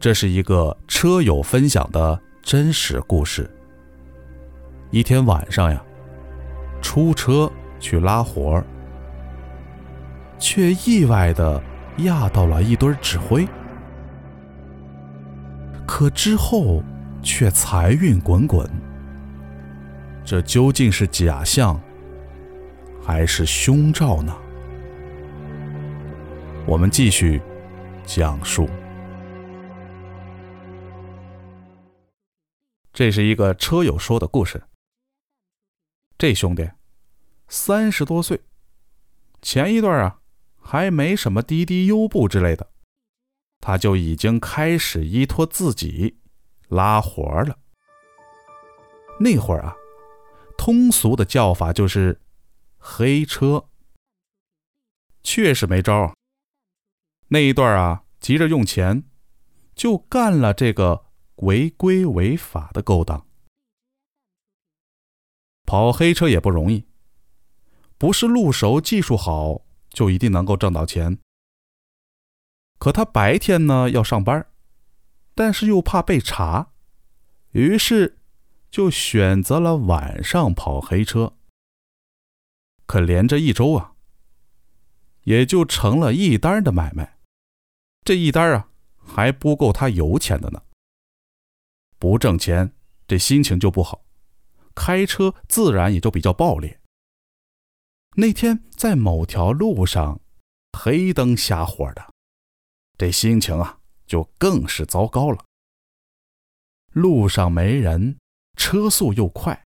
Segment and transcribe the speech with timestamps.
[0.00, 3.48] 这是一个车友分享的真实故事。
[4.90, 5.80] 一天晚上呀，
[6.80, 8.64] 出车去拉活儿，
[10.38, 11.62] 却意外的
[11.98, 13.46] 压到了一堆纸灰，
[15.86, 16.82] 可之后
[17.22, 18.66] 却财运滚滚。
[20.24, 21.78] 这究竟是假象，
[23.04, 24.34] 还是凶兆呢？
[26.64, 27.38] 我们继续
[28.06, 28.66] 讲述。
[33.00, 34.62] 这是一个车友说的故事。
[36.18, 36.70] 这兄弟
[37.48, 38.42] 三十多岁，
[39.40, 40.20] 前一段啊
[40.60, 42.70] 还没什么滴滴优步之类的，
[43.58, 46.20] 他就已经开始依托自己
[46.68, 47.58] 拉活了。
[49.18, 49.74] 那会儿啊，
[50.58, 52.20] 通俗的叫法就是
[52.76, 53.64] 黑车。
[55.22, 56.14] 确实没招儿。
[57.28, 59.04] 那一段啊，急着用钱，
[59.74, 61.06] 就干了这个。
[61.40, 63.26] 违规违法的勾当，
[65.64, 66.86] 跑黑车也不容易，
[67.96, 71.18] 不是路熟技术好就一定能够挣到钱。
[72.78, 74.46] 可他白天呢要上班，
[75.34, 76.72] 但是又怕被查，
[77.52, 78.18] 于是
[78.70, 81.36] 就选择了晚上跑黑车。
[82.86, 83.94] 可连着一周啊，
[85.24, 87.18] 也就成了一单的买卖，
[88.02, 90.62] 这一单啊还不够他油钱的呢。
[92.00, 92.72] 不挣钱，
[93.06, 94.02] 这心情就不好，
[94.74, 96.80] 开车自然也就比较暴烈。
[98.16, 100.18] 那天在某条路上，
[100.72, 102.02] 黑灯瞎火的，
[102.96, 105.44] 这心情啊就更是糟糕了。
[106.92, 108.16] 路上没人，
[108.56, 109.62] 车速又快，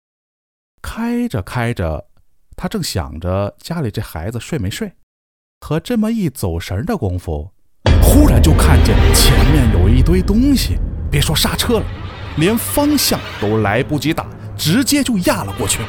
[0.81, 2.09] 开着开着，
[2.57, 4.91] 他正想着家里这孩子睡没睡，
[5.61, 7.53] 可这么一走神的功夫，
[8.03, 10.79] 忽然就看见前面有一堆东西，
[11.11, 12.02] 别说刹车了。
[12.37, 14.27] 连方向都来不及打，
[14.57, 15.83] 直接就压了过去。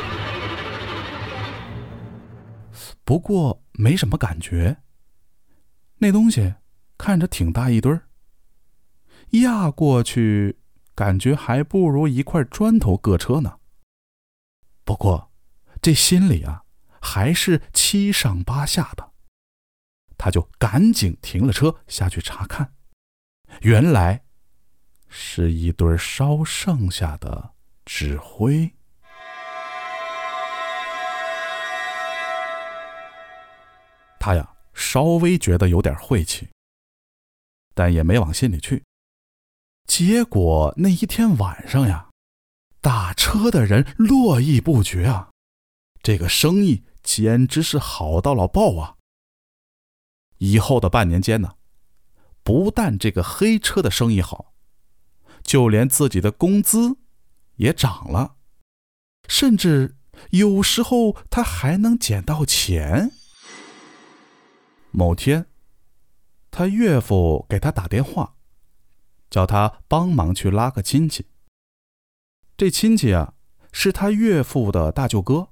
[3.05, 4.77] 不过没什么感觉，
[5.99, 6.55] 那东西
[6.97, 8.07] 看着挺大一堆儿，
[9.31, 10.59] 压过去
[10.93, 13.59] 感觉还不如一块砖头硌车呢。
[14.83, 15.31] 不过
[15.81, 16.63] 这心里啊
[17.01, 19.11] 还是七上八下的，
[20.17, 22.73] 他就赶紧停了车下去查看，
[23.61, 24.25] 原来。
[25.15, 27.51] 是一堆烧剩下的
[27.85, 28.67] 纸灰。
[34.19, 36.49] 他呀，稍微觉得有点晦气，
[37.75, 38.83] 但也没往心里去。
[39.85, 42.09] 结果那一天晚上呀，
[42.81, 45.29] 打车的人络绎不绝啊，
[46.01, 48.95] 这个生意简直是好到了爆啊！
[50.39, 51.55] 以后的半年间呢，
[52.41, 54.52] 不但这个黑车的生意好。
[55.43, 56.97] 就连自己的工资
[57.57, 58.37] 也涨了，
[59.27, 59.97] 甚至
[60.31, 63.11] 有时候他还能捡到钱。
[64.91, 65.47] 某天，
[66.49, 68.35] 他岳父给他打电话，
[69.29, 71.27] 叫他帮忙去拉个亲戚。
[72.55, 73.33] 这亲戚啊，
[73.71, 75.49] 是他岳父的大舅哥，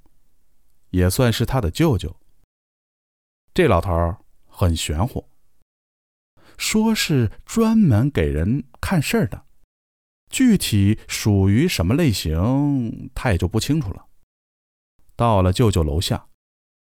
[0.91, 2.15] 也算是他的舅舅。
[3.53, 5.27] 这老头很玄乎，
[6.57, 9.45] 说是专门给人看事儿的。
[10.31, 14.05] 具体属于什么类型，他也就不清楚了。
[15.15, 16.27] 到了舅舅楼下，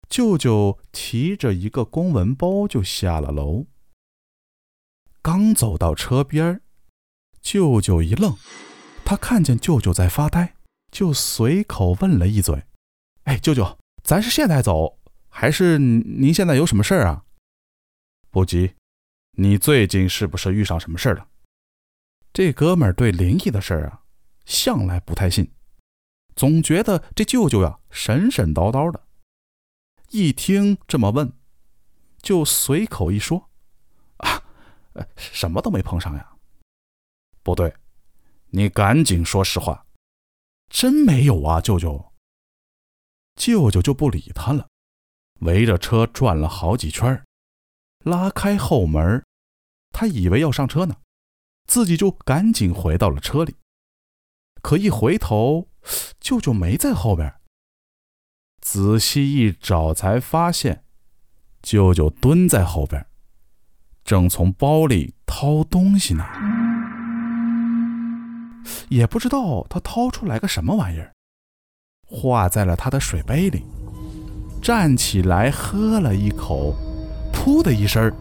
[0.10, 3.68] 舅舅提着一个公文包就下了楼。
[5.22, 6.62] 刚走到车边
[7.42, 8.36] 舅舅一愣，
[9.06, 10.56] 他看见舅舅在发呆，
[10.92, 12.64] 就随口问了一嘴
[13.26, 15.00] ：“哎，舅舅，咱是现在走，
[15.30, 17.24] 还是您现在有什么事儿啊
[18.30, 18.74] ？”“不急，
[19.38, 21.28] 你最近是不是遇上什么事儿了？”
[22.36, 24.02] 这哥们儿对灵异的事儿啊，
[24.44, 25.50] 向来不太信，
[26.36, 29.02] 总觉得这舅舅呀神神叨叨的。
[30.10, 31.32] 一听这么问，
[32.22, 33.50] 就随口一说
[34.20, 34.44] ：“啊，
[35.16, 36.36] 什么都没碰上呀。”
[37.42, 37.74] 不对，
[38.48, 39.86] 你赶紧说实话，
[40.70, 42.12] 真没有啊，舅舅。
[43.36, 44.68] 舅舅就不理他了，
[45.40, 47.24] 围着车转了好几圈，
[48.00, 49.26] 拉开后门，
[49.94, 50.98] 他以为要上车呢。
[51.66, 53.56] 自己就赶紧回到了车里。
[54.62, 55.68] 可一回头，
[56.20, 57.36] 舅舅没在后边。
[58.62, 60.84] 仔细一找，才发现
[61.62, 63.06] 舅舅蹲在后边，
[64.04, 66.26] 正从包里掏东西呢。
[68.90, 71.14] 也不知道他掏出来个什么玩意儿，
[72.08, 73.64] 化在了他的水杯里。
[74.64, 76.74] 站起来喝了一口，
[77.32, 78.12] 噗的一声，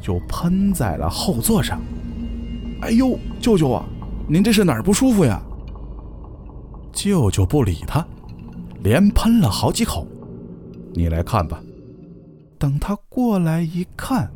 [0.00, 1.78] 就喷在了后座上。
[2.84, 3.82] 哎呦，舅舅啊，
[4.28, 5.40] 您这是哪儿不舒服呀？
[6.92, 8.06] 舅舅不理他，
[8.82, 10.06] 连喷了好几口。
[10.92, 11.62] 你来看吧。
[12.58, 14.30] 等他过来一看，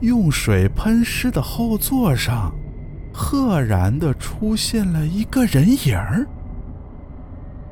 [0.00, 2.52] 用水喷湿的后座上，
[3.12, 6.26] 赫然的出现了一个人影儿，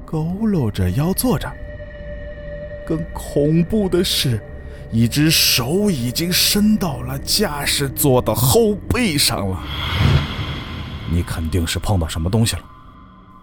[0.06, 1.50] 佝偻着腰坐着。
[2.87, 4.40] 更恐怖的是，
[4.93, 9.59] 一只手已经伸到了驾驶座的后背上了。
[11.11, 12.62] 你肯定是碰到什么东西了。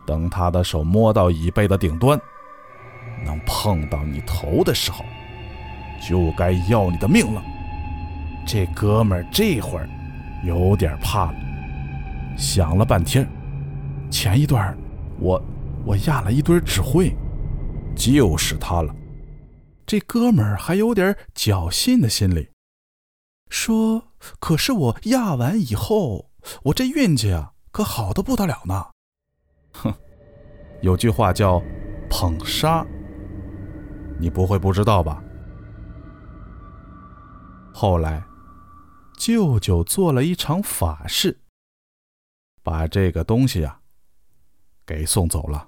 [0.06, 2.20] 等他的手摸到椅背的顶端，
[3.26, 5.04] 能碰到你头的时候，
[6.08, 7.42] 就该要你的命了。
[8.46, 9.90] 这哥们儿这会儿
[10.44, 11.36] 有点怕了，
[12.38, 13.28] 想了半天，
[14.12, 14.76] 前一段
[15.20, 15.42] 我
[15.84, 17.12] 我压了一堆纸灰，
[17.96, 18.94] 就是他了。
[19.90, 22.52] 这哥们儿还有点侥幸的心理，
[23.50, 26.30] 说：“可是我压完以后，
[26.66, 28.92] 我这运气啊，可好的不得了呢。”
[29.74, 29.92] 哼，
[30.84, 31.60] 有句话叫
[32.08, 32.86] “捧杀”，
[34.22, 35.24] 你不会不知道吧？
[37.74, 38.24] 后来，
[39.18, 41.42] 舅舅做了一场法事，
[42.62, 43.82] 把这个东西啊
[44.86, 45.48] 给送走。
[45.48, 45.68] 了，